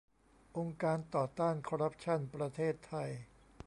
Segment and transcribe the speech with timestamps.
[0.57, 3.09] องค์การต่อต้านคอร์รัปชั่นประเทศไทย